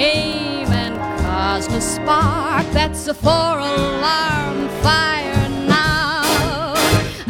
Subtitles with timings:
[0.00, 2.66] came and caused a spark.
[2.72, 6.72] That's a four alarm fire now.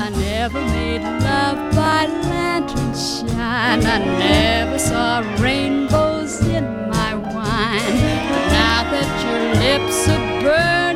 [0.04, 3.84] I never made love by lantern shine.
[3.96, 3.98] I
[4.28, 6.64] never saw rainbows in
[6.94, 7.96] my wine.
[8.30, 10.89] But now that your lips are burning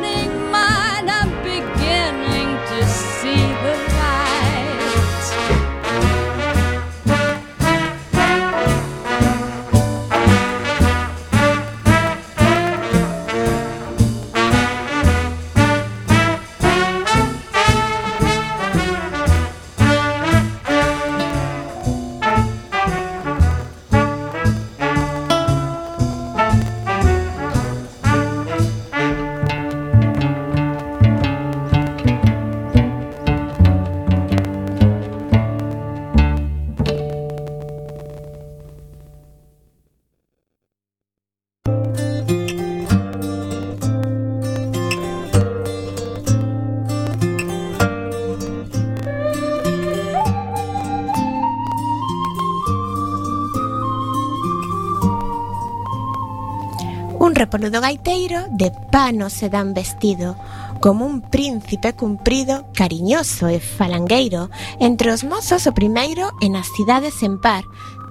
[57.65, 60.37] pueblo do gaiteiro de pano se dan vestido,
[60.81, 67.25] como un príncipe cumprido, cariñoso e falangueiro, entre os mozos o primeiro e nas cidades
[67.25, 67.65] en par,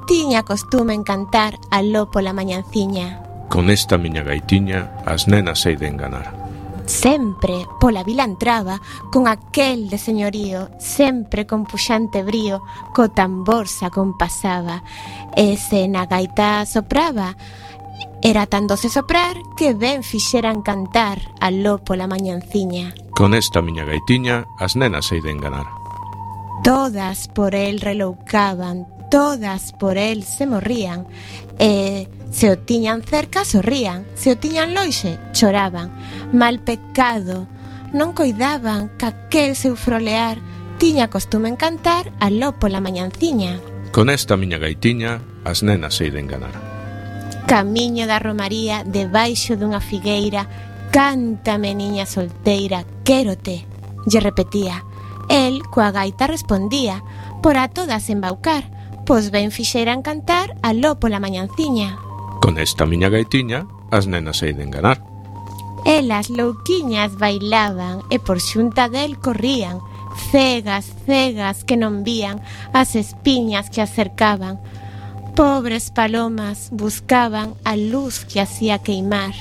[0.10, 3.22] tiña costume en cantar aló pola mañanciña.
[3.46, 6.34] Con esta miña gaitiña as nenas sei de enganar.
[6.90, 8.82] Sempre pola vila entraba
[9.14, 12.66] con aquel de señorío, sempre con puxante brío,
[12.98, 14.82] co tambor se acompasaba,
[15.38, 17.38] e se na gaita sopraba,
[18.22, 22.96] Era tan doce soprar que ben fixeran cantar aló pola mañanciña.
[23.12, 25.68] Con esta miña gaitiña as nenas se de enganar.
[26.64, 31.06] Todas por el reloucaban, todas por el se morrían,
[31.60, 35.92] e se o tiñan cerca sorrían, se o tiñan loixe choraban.
[36.32, 37.46] Mal pecado,
[37.94, 40.42] non coidaban caquel seu frolear,
[40.82, 43.60] tiña costume en cantar aló pola mañanciña.
[43.92, 46.73] Con esta miña gaitiña as nenas se de enganar.
[47.48, 50.48] Camiño da Romaría, debaixo dunha figueira,
[50.96, 53.68] cántame niña solteira, quérote,
[54.08, 54.88] lle repetía.
[55.30, 57.04] El coa gaita respondía,
[57.44, 58.72] por a todas embaucar,
[59.06, 62.00] pois ben fixeran cantar aló pola mañanciña.
[62.40, 65.04] Con esta miña gaitiña, as nenas se iden ganar.
[65.86, 69.84] Elas louquiñas bailaban e por xunta del corrían,
[70.32, 72.40] cegas, cegas que non vían
[72.72, 74.64] as espiñas que acercaban,
[75.36, 79.34] Pobres palomas buscaban a luz que hacía queimar,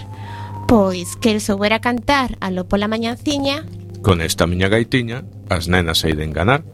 [0.66, 3.66] pois que el soubera cantar aló pola mañanciña.
[4.00, 6.64] Con esta miña gaitiña, as nenas hai de enganar.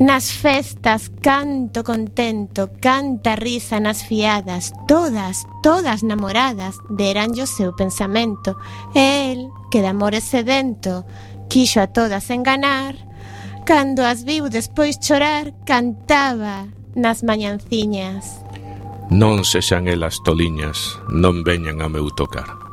[0.00, 8.56] Nas festas canto contento, canta risa nas fiadas, todas, todas namoradas, deranllo seu pensamento.
[8.96, 11.04] El, que de amores sedento,
[11.52, 12.96] quixo a todas enganar,
[13.68, 18.40] cando as viu despois chorar, cantaba nas mañanciñas.
[19.10, 22.64] Non sexan elas toliñas, non veñan a meu tocar.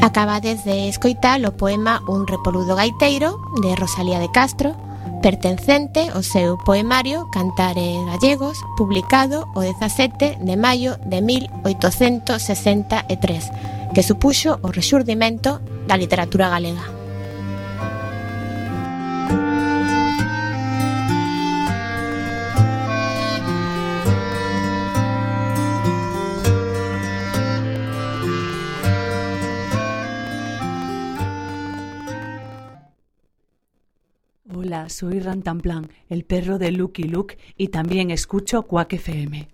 [0.00, 4.85] Acabades de escoitar o poema Un repoludo gaiteiro de Rosalía de Castro
[5.22, 13.50] pertencente ao seu poemario Cantares Gallegos, publicado o 17 de maio de 1863,
[13.94, 16.95] que supuxo o rexurdimento da literatura galega.
[34.88, 39.48] Soy Rantanplan, el perro de Lucky Luke y también escucho Quack FM.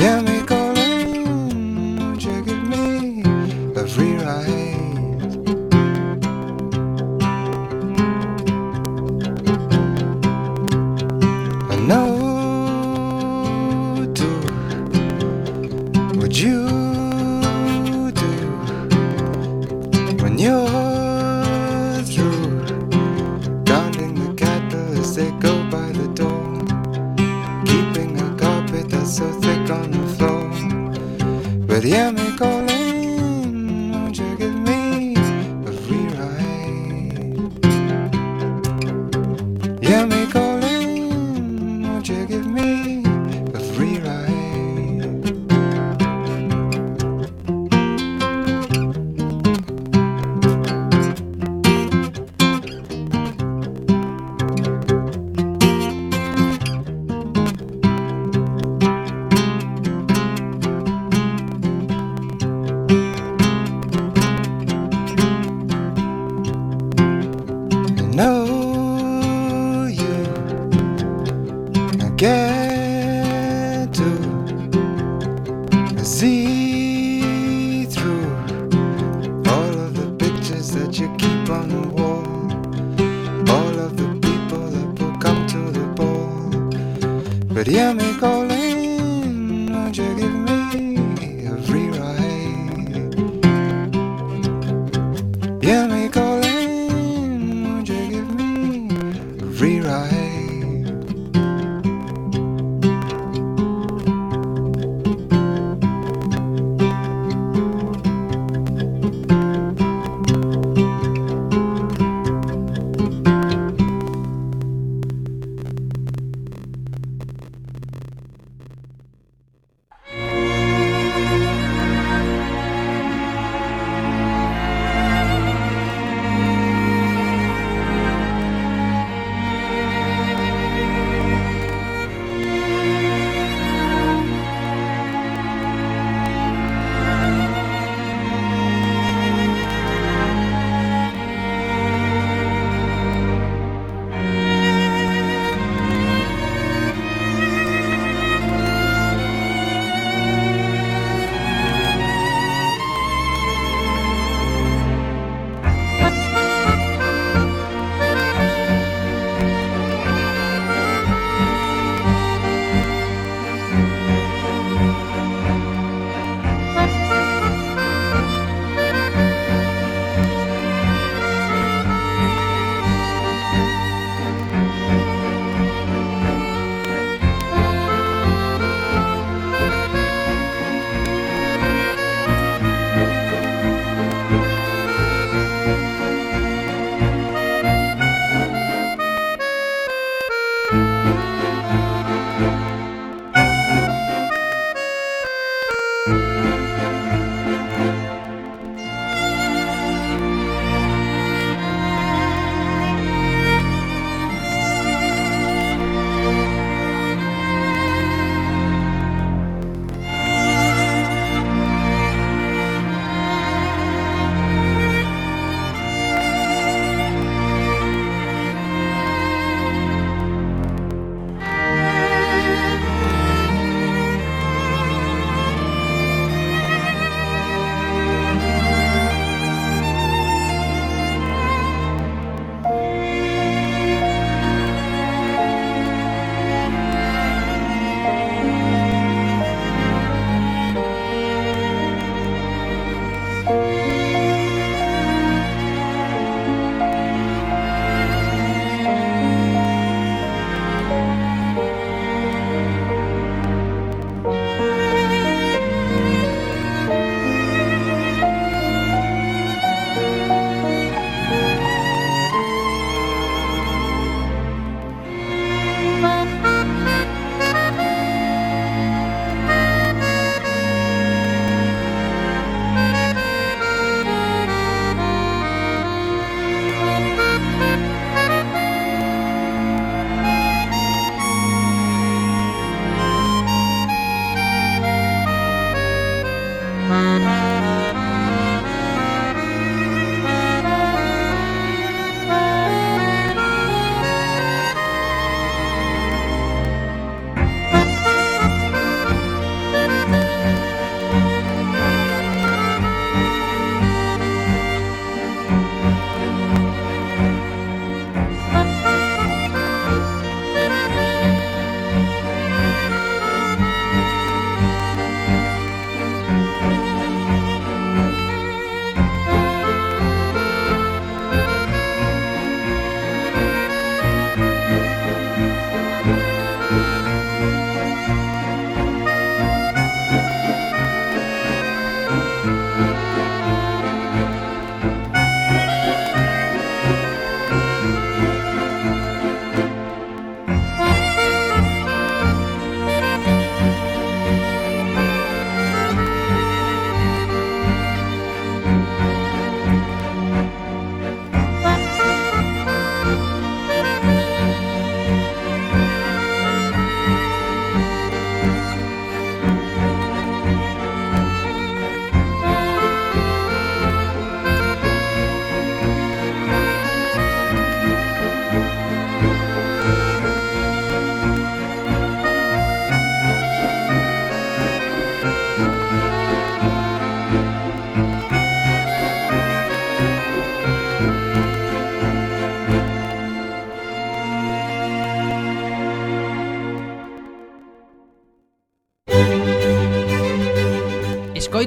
[0.00, 0.39] Yeah,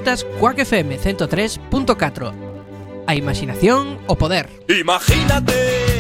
[0.04, 2.34] escoitas Quack FM 103.4
[3.08, 4.50] A imaginación o poder.
[4.68, 5.93] Imagínate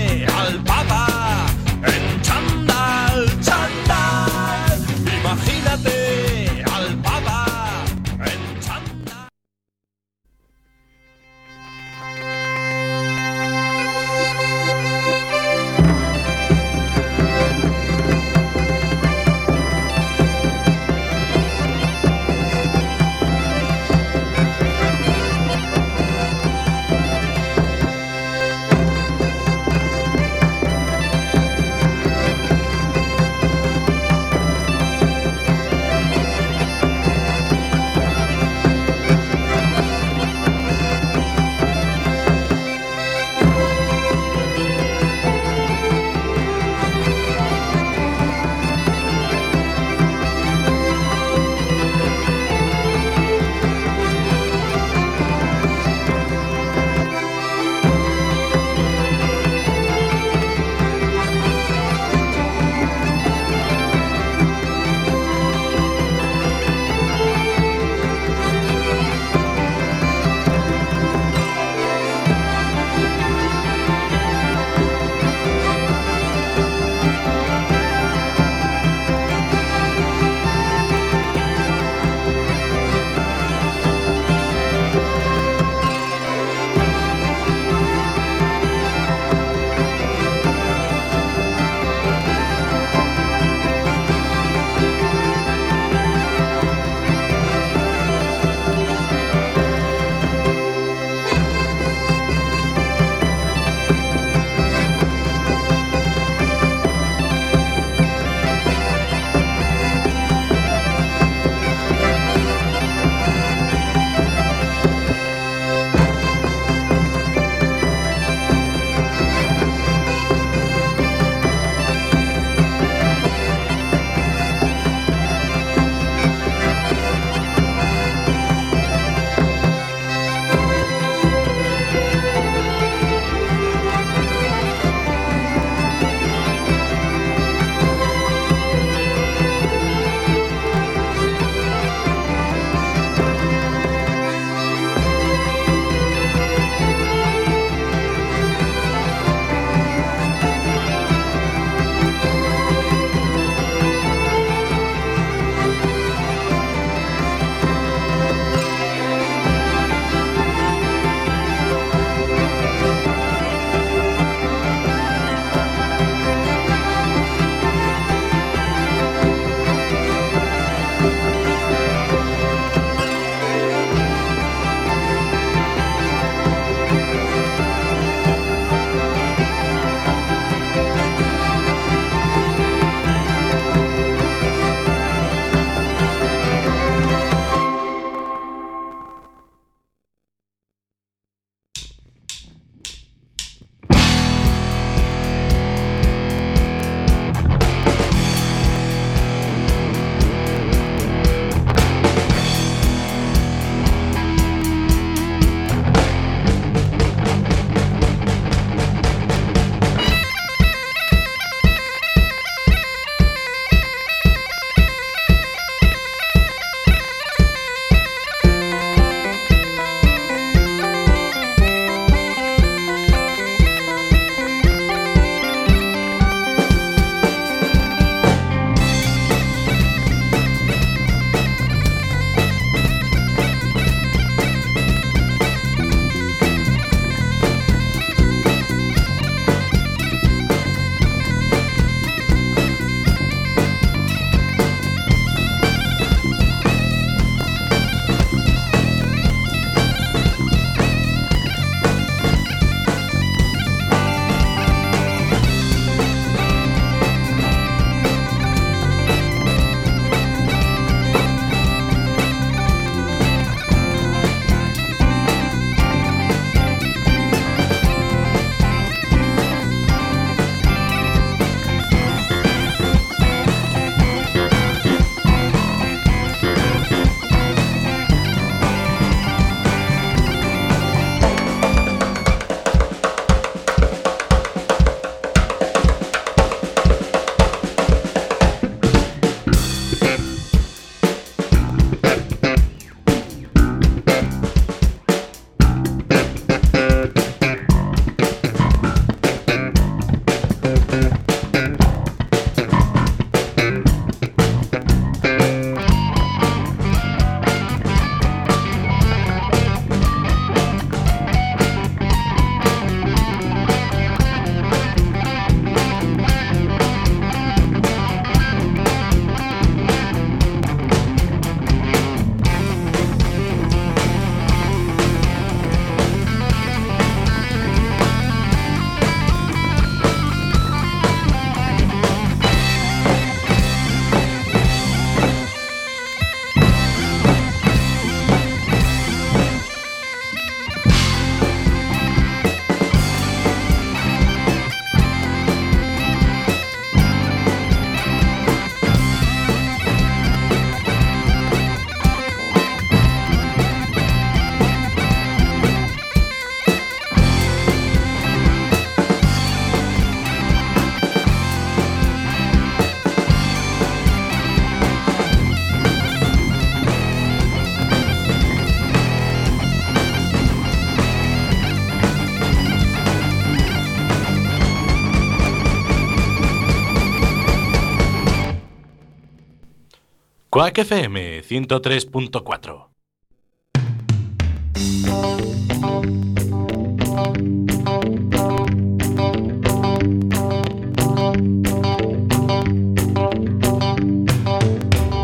[380.63, 382.89] Quack FM 103.4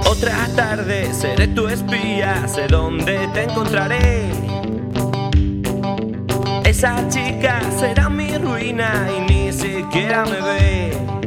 [0.06, 4.30] Otra tarde seré tu espía, sé dónde te encontraré.
[6.66, 11.19] Esa chica será mi ruina y ni siquiera me ve.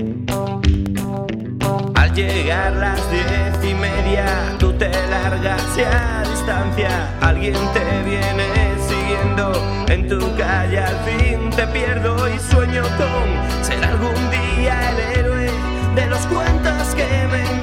[2.14, 4.27] Llegar las diez y media,
[4.59, 8.44] tú te largas y a distancia alguien te viene
[8.87, 9.51] siguiendo
[9.88, 10.79] en tu calle.
[10.79, 15.51] Al fin te pierdo y sueño con ser algún día el héroe
[15.94, 17.62] de los cuentos que me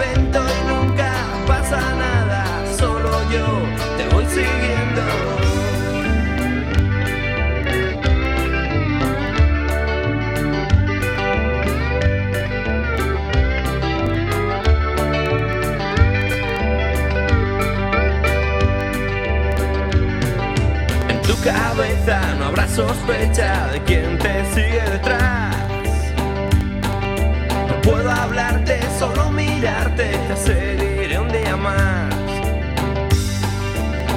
[22.37, 25.55] no habrá sospecha de quién te sigue detrás.
[27.69, 32.13] No puedo hablarte, solo mirarte, te seguiré un día más.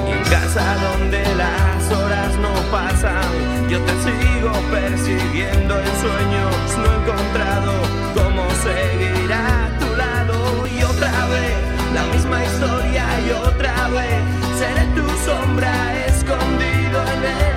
[0.07, 6.55] Y en casa donde las horas no pasan, yo te sigo persiguiendo en sueños.
[6.77, 7.71] No he encontrado
[8.13, 10.67] cómo seguir a tu lado.
[10.67, 11.57] Y otra vez,
[11.93, 14.21] la misma historia y otra vez,
[14.59, 17.52] seré tu sombra escondido en silencio.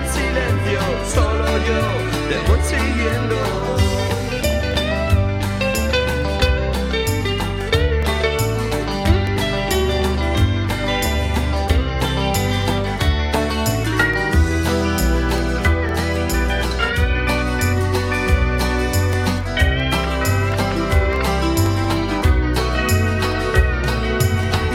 [1.14, 1.80] Solo yo
[2.28, 3.36] te voy siguiendo.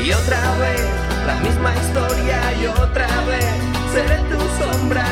[0.03, 0.85] Y otra vez,
[1.27, 3.55] la misma historia y otra vez,
[3.93, 5.10] seré tu sombra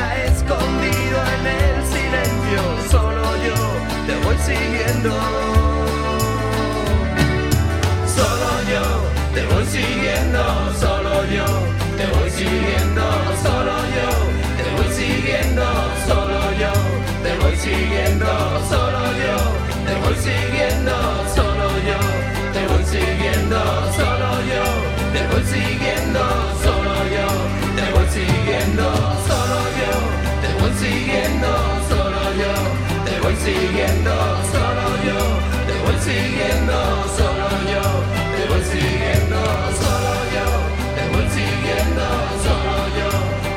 [4.49, 5.11] siguiendo.
[8.17, 8.85] Solo yo
[9.35, 10.41] te voy siguiendo,
[10.83, 11.47] solo yo
[11.97, 13.03] te voy siguiendo,
[13.43, 14.09] solo yo
[14.57, 15.65] te voy siguiendo,
[16.07, 16.73] solo yo
[17.23, 18.27] te voy siguiendo,
[18.71, 19.35] solo yo
[19.85, 20.95] te voy siguiendo,
[21.35, 21.99] solo yo
[22.55, 23.59] te voy siguiendo,
[23.97, 24.63] solo yo
[25.13, 26.21] te voy siguiendo,
[26.63, 27.27] solo yo
[27.77, 28.85] te voy siguiendo,
[33.49, 34.11] siguiendo,
[34.51, 35.19] solo yo
[35.67, 36.75] te voy siguiendo,
[37.17, 37.85] solo yo
[38.35, 39.39] te voy siguiendo,
[39.81, 40.47] solo yo
[40.95, 42.05] te voy siguiendo,
[42.45, 43.09] solo yo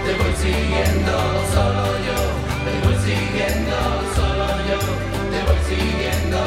[0.05, 1.14] te voy siguiendo,
[1.55, 2.20] solo yo
[2.64, 3.76] te voy siguiendo,
[4.16, 4.81] solo yo
[5.33, 6.40] te voy siguiendo,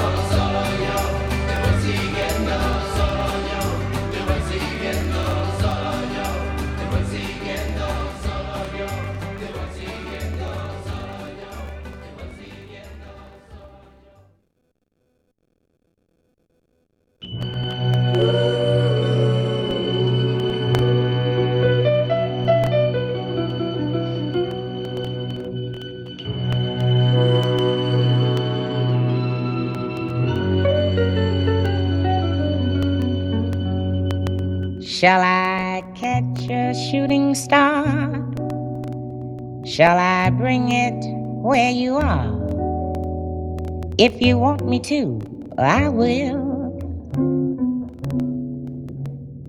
[35.05, 37.85] Shall I catch a shooting star?
[39.63, 40.97] Shall I bring it
[41.45, 42.33] where you are?
[43.99, 45.21] If you want me to,
[45.59, 46.41] I will.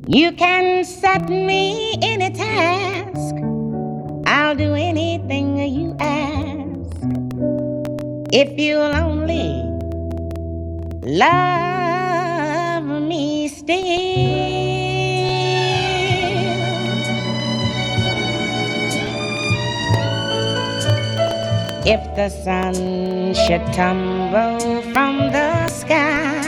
[0.07, 3.35] You can set me any task.
[4.27, 7.01] I'll do anything you ask.
[8.31, 9.65] If you'll only
[11.03, 14.36] love me still.
[21.89, 22.75] If the sun
[23.33, 26.43] should tumble from the sky,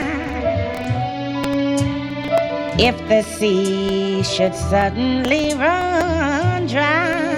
[2.77, 7.37] if the sea should suddenly run dry,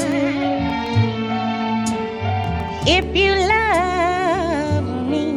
[2.87, 5.37] if you love me,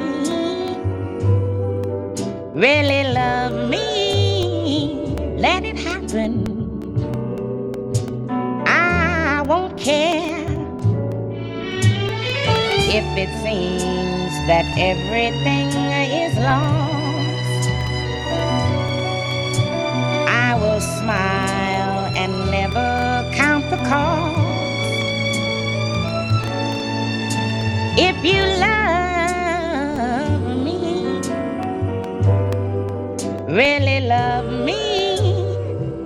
[2.55, 5.03] really love me,
[5.37, 6.42] let it happen.
[13.17, 17.69] It seems that everything is lost.
[20.27, 24.39] I will smile and never count the cost.
[27.97, 31.21] If you love me,
[33.47, 35.17] really love me,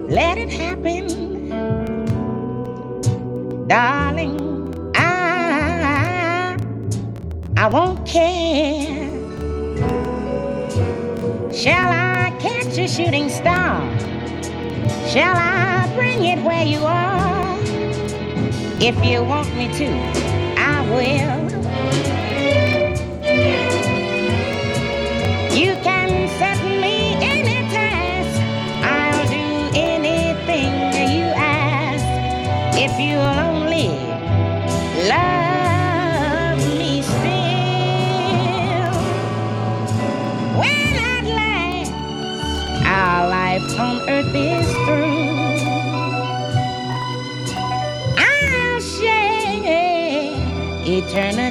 [0.10, 1.08] let it happen,
[3.68, 4.37] darling.
[7.68, 9.12] I won't care.
[11.52, 13.82] Shall I catch a shooting star?
[15.10, 17.58] Shall I bring it where you are?
[18.80, 19.90] If you want me to,
[20.58, 21.47] I will.
[44.38, 45.28] Is through,
[48.18, 49.54] I'll share
[50.86, 51.47] eternity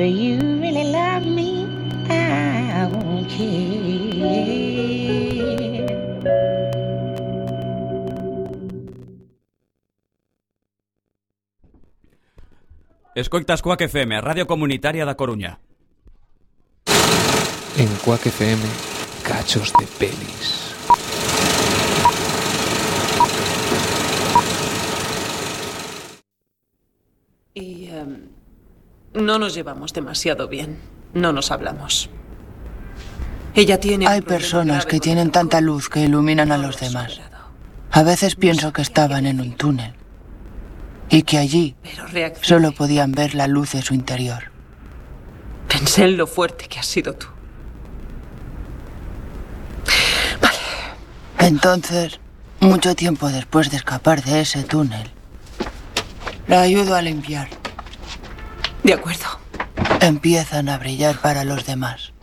[0.00, 1.66] If you really love me,
[2.08, 3.88] I won't care.
[13.16, 15.58] Escoitas Coac FM, Radio Comunitaria da Coruña.
[17.76, 18.62] En Quack FM,
[19.24, 20.67] cachos de pelis.
[29.18, 30.78] No nos llevamos demasiado bien.
[31.14, 32.10] No nos hablamos.
[33.54, 34.06] Ella tiene...
[34.06, 37.20] Hay personas que tienen tanta luz que iluminan a los demás.
[37.90, 39.94] A veces pienso que estaban en un túnel
[41.10, 41.74] y que allí
[42.42, 44.50] solo podían ver la luz de su interior.
[45.66, 47.26] Pensé en lo fuerte que has sido tú.
[51.38, 52.20] Entonces,
[52.60, 55.10] mucho tiempo después de escapar de ese túnel,
[56.46, 57.48] la ayudo a limpiar.
[58.88, 59.26] De acuerdo.
[60.00, 62.14] Empiezan a brillar para los demás.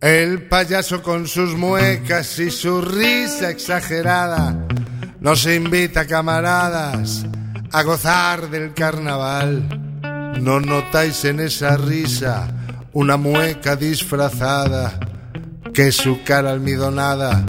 [0.00, 4.64] El payaso con sus muecas y su risa exagerada
[5.18, 7.26] nos invita, camaradas,
[7.72, 9.66] a gozar del carnaval.
[10.40, 12.46] ¿No notáis en esa risa
[12.92, 15.00] una mueca disfrazada?
[15.74, 17.44] Que su cara almidonada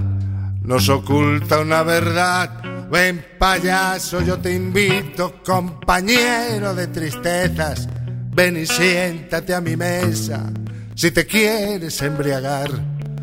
[0.64, 2.62] nos oculta una verdad.
[2.90, 7.88] Ven payaso, yo te invito, compañero de tristezas.
[8.34, 10.52] Ven y siéntate a mi mesa
[10.96, 12.72] si te quieres embriagar.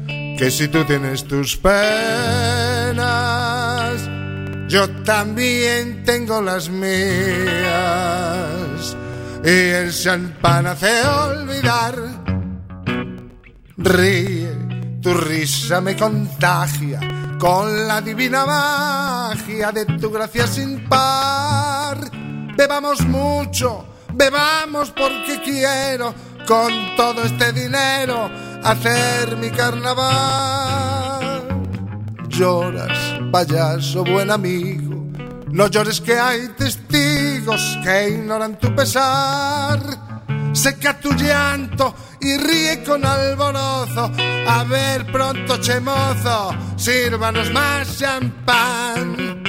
[0.07, 2.99] Que si tú tienes tus penas,
[4.69, 6.97] yo también tengo las mías.
[9.45, 11.95] Y el champán hace olvidar.
[13.77, 14.51] Ríe,
[15.01, 21.99] tu risa me contagia con la divina magia de tu gracia sin par.
[22.57, 26.15] Bebamos mucho, bebamos porque quiero
[26.47, 28.31] con todo este dinero
[28.65, 31.47] hacer mi carnaval.
[32.29, 32.99] Lloras,
[33.31, 35.07] payaso, buen amigo.
[35.51, 40.08] No llores que hay testigos que ignoran tu pesar.
[40.53, 44.11] Seca tu llanto y ríe con alborozo.
[44.47, 49.48] A ver pronto, chemozo, sírvanos más champán.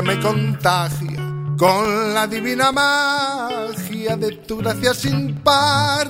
[0.00, 1.18] Me contagia
[1.58, 6.08] con la divina magia de tu gracia sin par.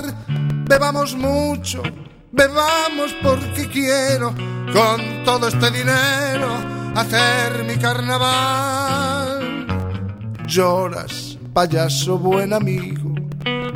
[0.69, 1.83] Bebamos mucho,
[2.31, 4.33] bebamos porque quiero
[4.73, 6.49] con todo este dinero
[6.95, 9.67] hacer mi carnaval.
[10.47, 13.13] Lloras, payaso buen amigo,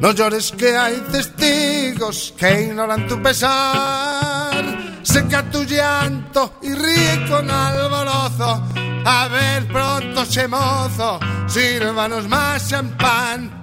[0.00, 4.62] no llores que hay testigos que ignoran tu pesar.
[5.02, 8.85] Seca tu llanto y ríe con alborozo.
[9.08, 13.62] A ver pronto se mozo, sírvanos más champán.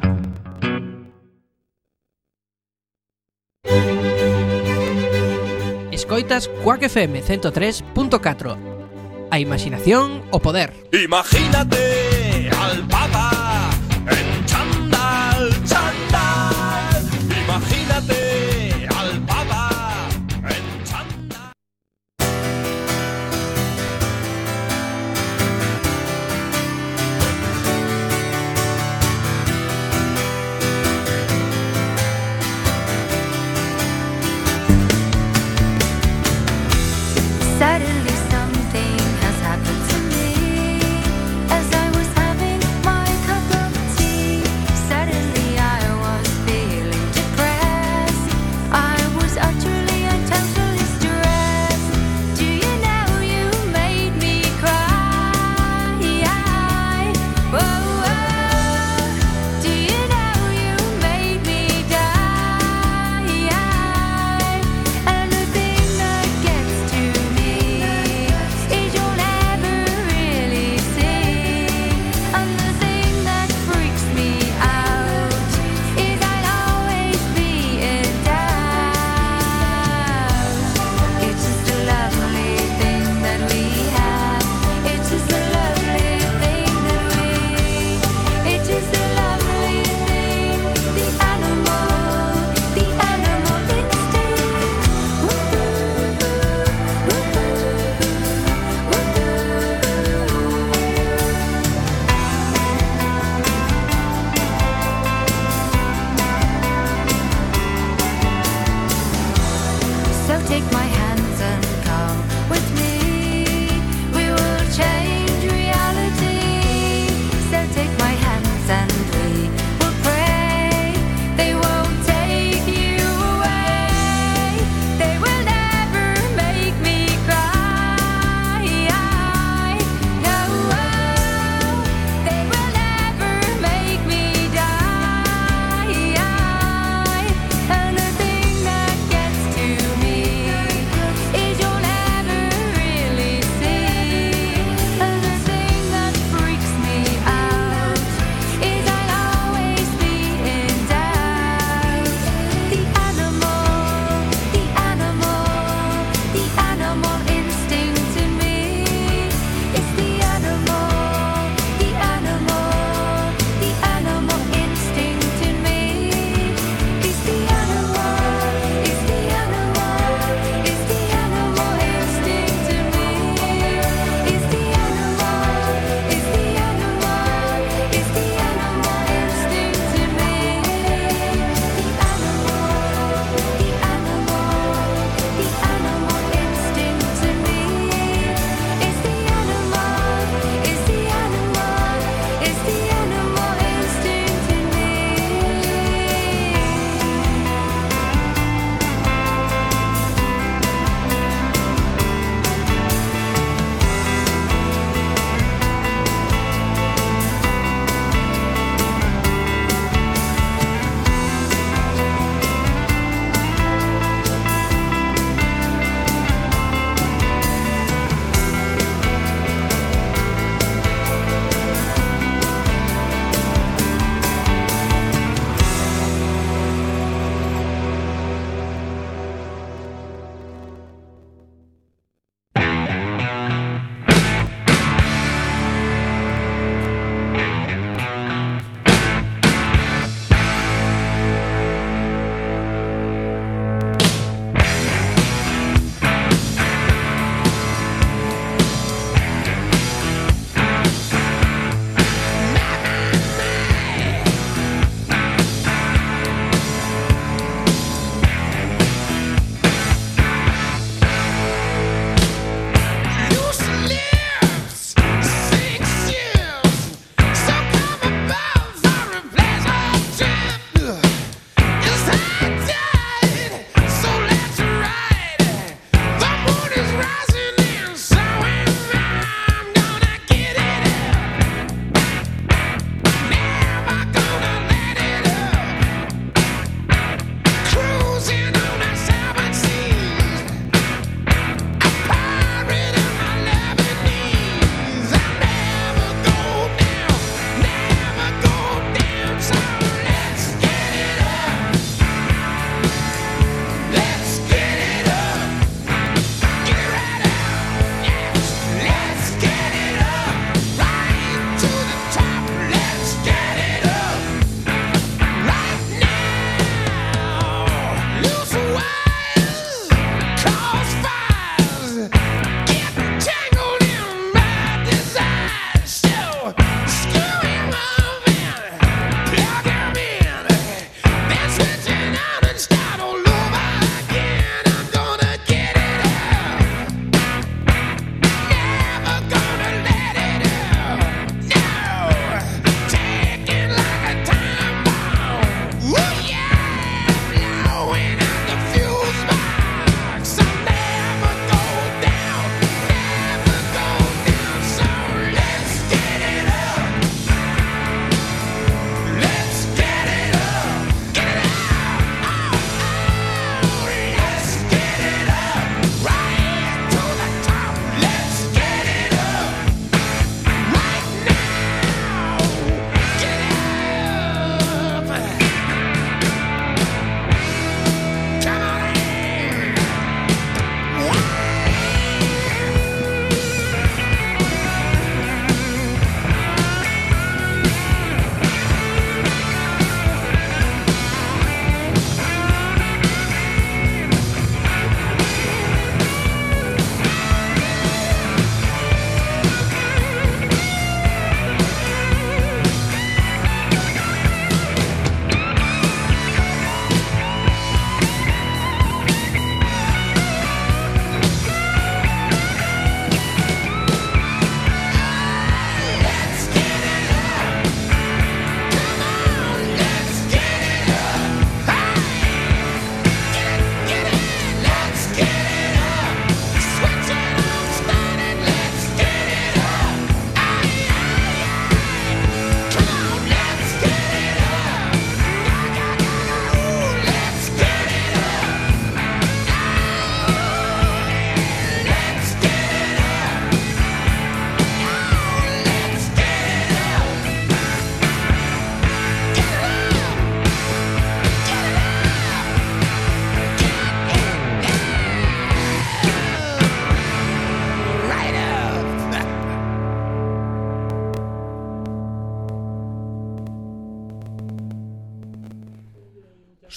[5.91, 8.58] Escoitas Quack FM 103.4
[9.32, 13.69] A imaginación o poder Imagínate al Papa
[14.08, 14.72] en Champ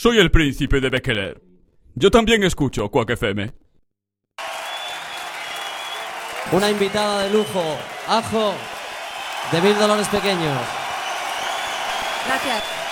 [0.07, 1.43] Soy el príncipe de Bekeler.
[1.97, 3.53] Yo también escucho Quack FM.
[6.53, 7.77] Una invitada de lujo,
[8.07, 8.55] Ajo,
[9.51, 10.61] de Mil Dolores Pequeños.
[12.25, 12.86] Gracias.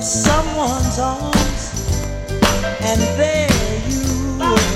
[0.00, 1.62] of someone's arms,
[2.80, 3.50] and there
[3.86, 4.72] you were.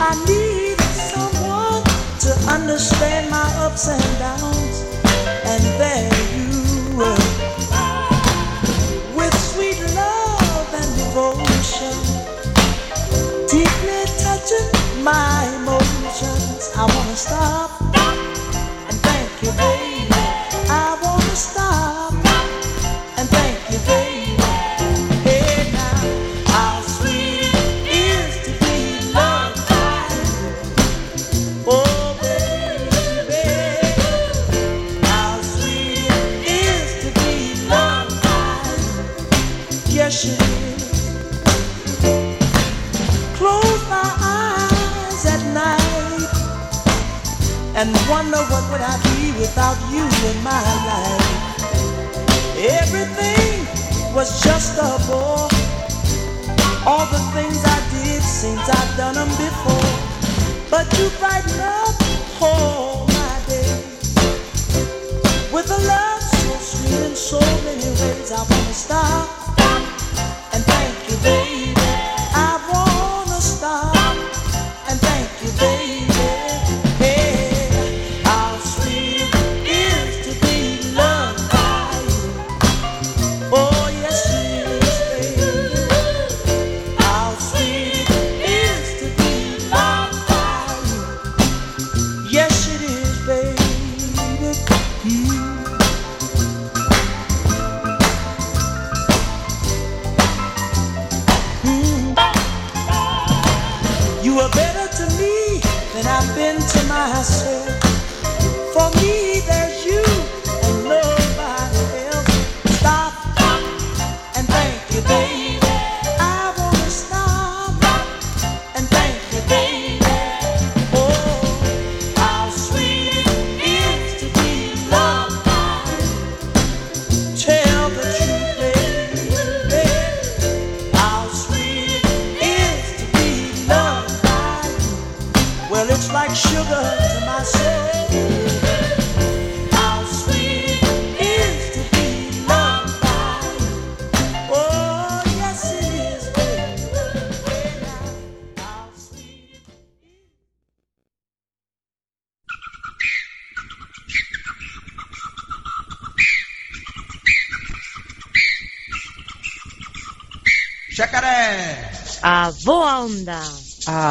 [0.00, 0.80] I needed
[1.12, 1.84] someone
[2.24, 4.76] to understand my ups and downs,
[5.52, 7.24] and there you were.
[9.14, 11.96] With sweet love and devotion,
[13.46, 17.57] deeply touching my emotions, I wanna start.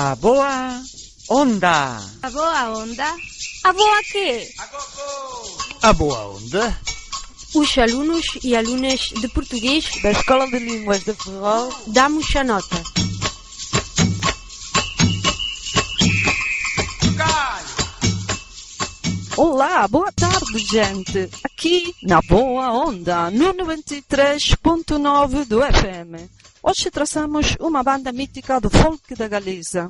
[0.07, 0.81] A boa
[1.29, 1.99] onda!
[2.23, 3.13] A boa onda?
[3.65, 4.47] A boa que?
[5.81, 6.79] A boa onda?
[7.53, 12.81] Os alunos e alunas de português da Escola de Línguas de Ferrol damos a nota.
[19.35, 21.29] Olá, boa tarde, gente.
[21.43, 26.36] Aqui na Boa Onda, no 93.9 do FM.
[26.69, 29.87] Hoje traçamos uma banda mítica do folk da Galiza.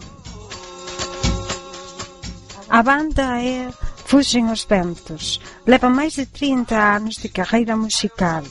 [2.70, 3.72] A banda é
[4.06, 5.42] Fuxen os Ventos.
[5.66, 8.44] Leva máis de 30 anos de carreira musical.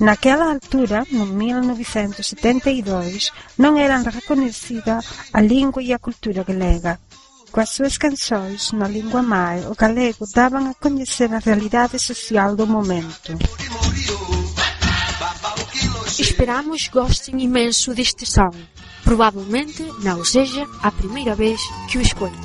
[0.00, 3.30] Naquela altura, no 1972,
[3.62, 4.98] non eran reconhecida
[5.30, 6.98] a lingua e a cultura galega.
[7.54, 12.66] Coas súas canções na lingua mai, o galego daban a coñecer a realidade social do
[12.66, 13.38] momento.
[16.18, 18.50] Esperamos gostem imenso deste som.
[19.04, 22.40] Provavelmente não seja a primeira vez que o escutem.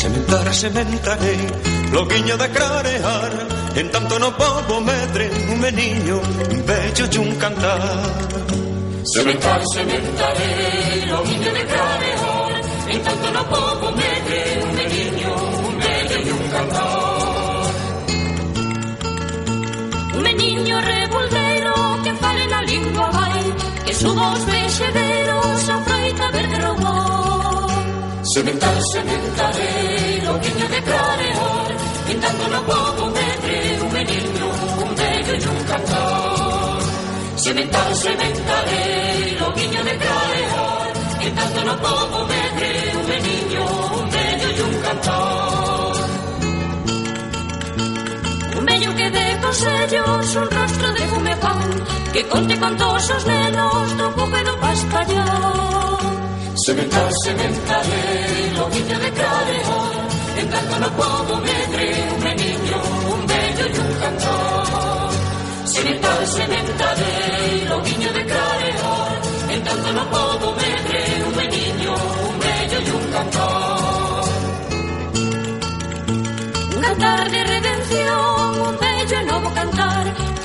[0.00, 1.38] Sementar, sementarei,
[1.92, 8.59] loguiño de clarear En tanto no povo medre, un meniño, un bello e un cantar
[9.02, 15.34] Sementare, sementare, lo miglio ne grave or, intanto non può commettere un benigno,
[15.68, 17.72] un meglio e un cantor.
[20.12, 28.20] Un benigno revolvero che fale la lingua vai, che su vos pescedero s'affreita per robot.
[28.20, 31.74] Sementare, sementare, lo miglio ne grave or,
[32.06, 34.46] intanto non può commettere un benigno,
[34.84, 36.29] un meglio e un cantor.
[37.42, 42.70] Sementar, sementaré, lo niño de clarear, en tanto no poco medre,
[43.00, 43.64] un niño,
[43.98, 45.80] un bello y un cantar.
[48.58, 53.26] Un bello que dé consellos, un rostro de fume pan Que conte con todos os
[53.26, 56.00] nenos do poco e do paspallón
[56.66, 61.86] Sementar, sementaré, lo niño de clarear, en tanto no poco medre,
[62.16, 62.78] un niño,
[63.14, 65.10] un bello y un cantar.
[65.64, 67.29] Sementar, sementaré,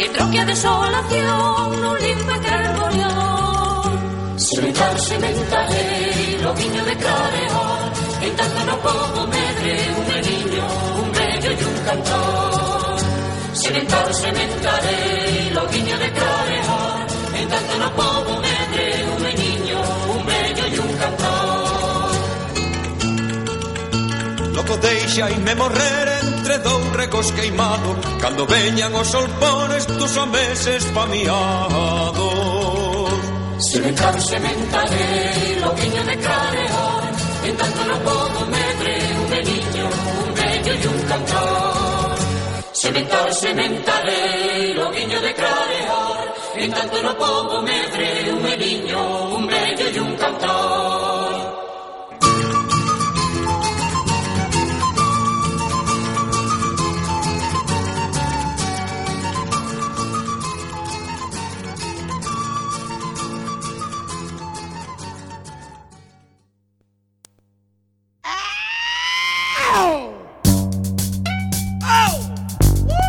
[0.06, 3.90] E troque a desolación nun limpa carbolión
[4.38, 7.90] Sementar, sementarei, lobiño de clareón
[8.22, 10.66] En tanto no podo medre un meniño,
[11.02, 12.98] un vello e un cantor
[13.64, 17.02] Sementar, sementarei, lobiño de clareón
[17.42, 19.80] En tanto no podo medre un meniño,
[20.14, 22.10] un vello e un cantor
[24.54, 32.26] Loco deixa e me morreren dou recos queimado Cando veñan os solpones tus ameses pamiados
[33.60, 37.04] Se me canse mentarei loquiño de careón
[37.46, 39.86] En tanto no podo medre un meniño,
[40.26, 42.16] un vello e un cantor.
[42.74, 46.18] Se me canse mentarei loquiño de careón
[46.56, 49.00] En tanto no podo medre un meniño,
[49.38, 51.15] un vello e un cantor.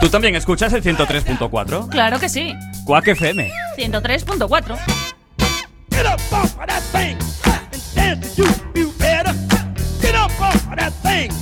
[0.07, 1.89] ¿Tú también escuchas el 103.4?
[1.89, 2.55] Claro que sí.
[2.85, 3.51] Quack FM.
[3.77, 4.79] 103.4.
[5.91, 9.35] Get up off of that thing and dance to you, you better.
[10.01, 11.36] Get up off of that thing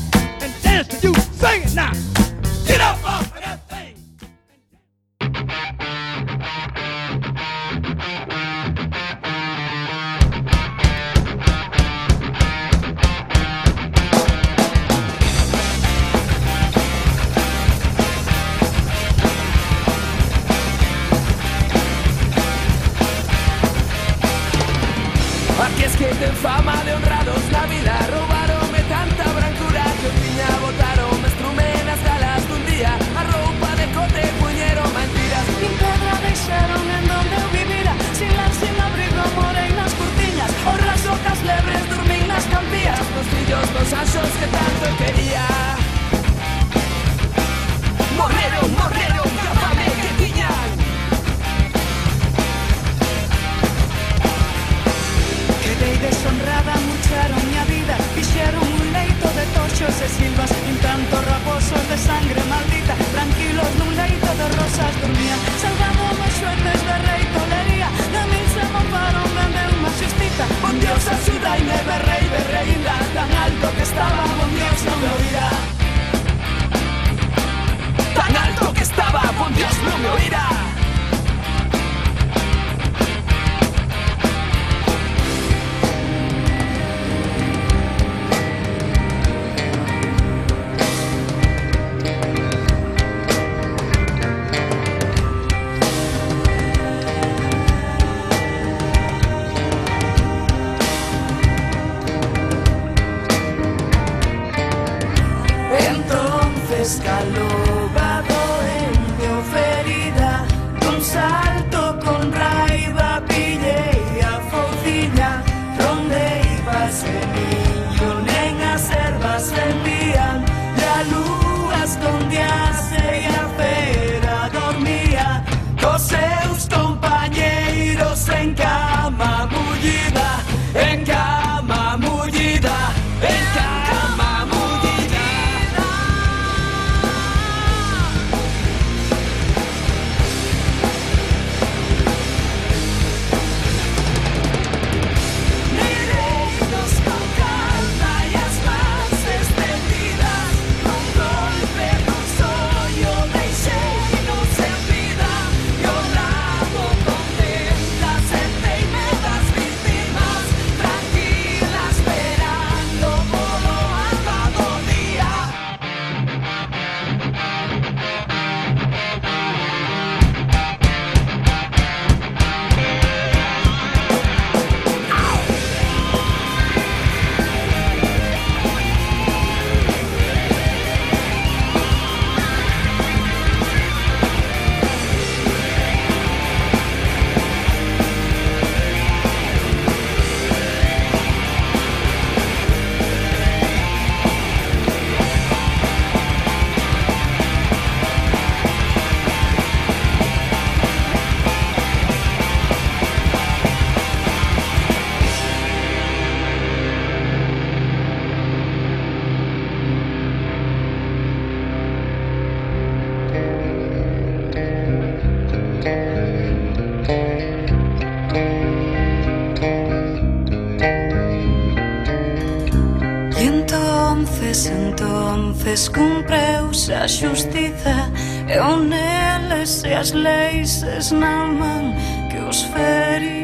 [224.24, 228.10] entonces, entonces cumpreus a xustiza
[228.48, 231.94] E on eles e as leis esnaman
[232.30, 233.43] que os feriu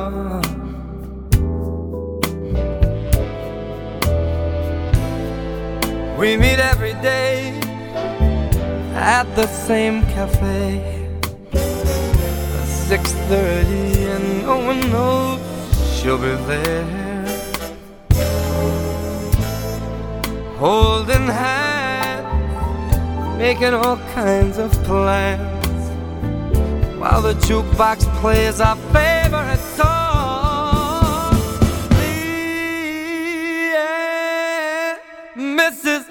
[6.21, 7.59] We meet every day
[8.93, 11.09] at the same cafe.
[11.51, 15.41] 6:30 and no one knows
[15.95, 16.85] she'll be there.
[20.59, 22.27] Holding hands,
[23.39, 25.89] making all kinds of plans.
[27.01, 30.11] While the jukebox plays our favorite song.
[35.35, 36.10] Mrs.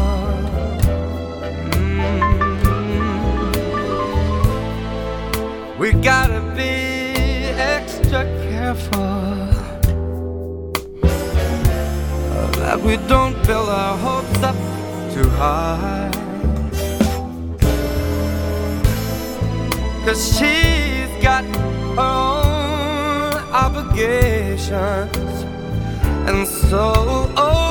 [5.81, 6.71] We gotta be
[7.57, 9.31] extra careful
[12.61, 14.55] that we don't build our hopes up
[15.13, 16.11] too high.
[20.05, 25.35] Cause she's got her own obligations,
[26.29, 26.93] and so
[27.35, 27.70] oh,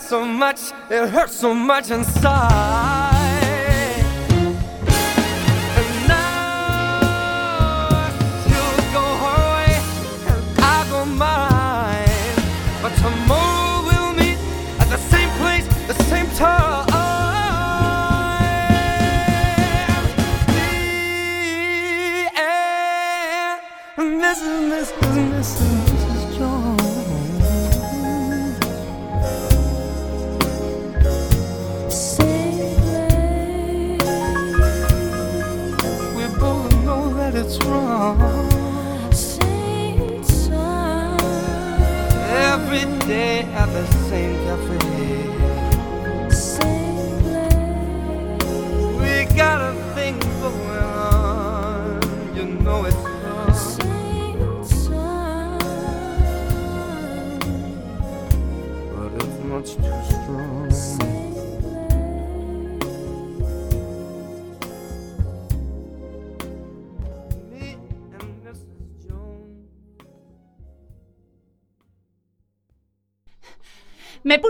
[0.00, 2.97] so much, it hurts so much inside.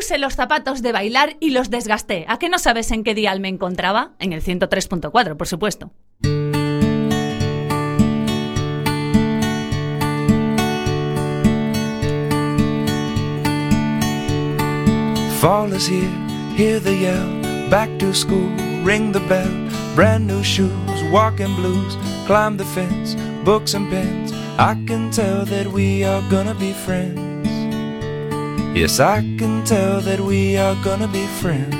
[0.08, 2.24] Puse los zapatos de bailar y los desgasté.
[2.28, 4.12] ¿A qué no sabes en qué dial me encontraba?
[4.18, 5.90] En el 103.4, por supuesto.
[15.42, 16.08] Fall is here,
[16.56, 17.68] hear the yell.
[17.68, 18.48] Back to school,
[18.82, 19.68] ring the bell.
[19.94, 20.72] Brand new shoes,
[21.12, 21.98] walking blues.
[22.26, 24.32] Climb the fence, books and pens.
[24.58, 27.27] I can tell that we are gonna be friends.
[28.74, 31.74] Yes, I can tell that we are gonna be friends.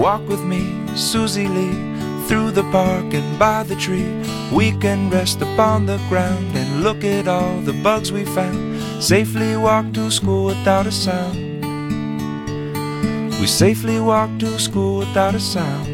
[0.00, 0.62] Walk with me,
[0.96, 1.76] Susie Lee,
[2.26, 4.10] through the park and by the tree.
[4.50, 8.82] We can rest upon the ground and look at all the bugs we found.
[9.02, 11.36] Safely walk to school without a sound.
[13.40, 15.88] We safely walk to school without a sound.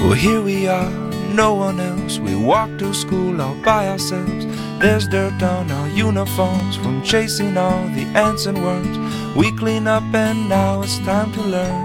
[0.00, 1.09] Well, here we are,
[1.40, 2.18] no one else.
[2.18, 4.44] We walk to school all by ourselves.
[4.78, 8.96] There's dirt on our uniforms from chasing all the ants and worms.
[9.34, 11.82] We clean up and now it's time to learn.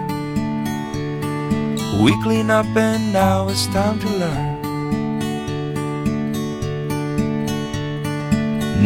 [2.04, 4.50] We clean up and now it's time to learn.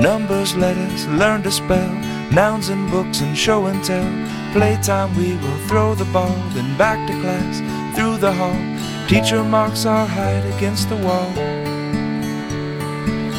[0.10, 1.94] Numbers, letters, learn to spell.
[2.32, 4.10] Nouns and books and show and tell.
[4.54, 6.38] Playtime, we will throw the ball.
[6.54, 7.56] Then back to class,
[7.96, 8.79] through the hall.
[9.10, 11.32] Teacher marks our height against the wall.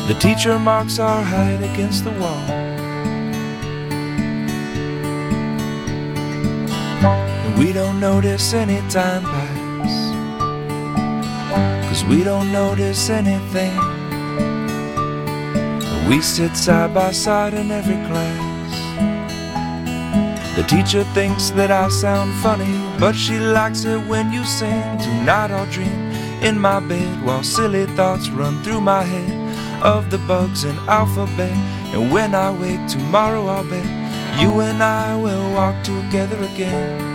[0.08, 2.44] The teacher marks our height against the wall.
[7.56, 9.92] We don't notice any time pass.
[11.88, 13.78] Cause we don't notice anything.
[16.08, 18.72] We sit side by side in every class.
[20.56, 24.98] The teacher thinks that I sound funny, but she likes it when you sing.
[24.98, 30.18] Tonight I'll dream in my bed while silly thoughts run through my head of the
[30.18, 31.56] bugs in alphabet.
[31.94, 33.86] And when I wake tomorrow, I'll bet
[34.38, 37.08] you and I will walk together again.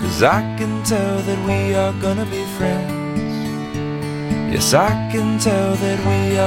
[0.00, 3.34] Cause I can tell that we are gonna be friends.
[4.52, 6.42] Yes, I can tell that we are.